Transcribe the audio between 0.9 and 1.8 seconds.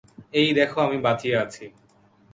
বাঁচিয়া আছি।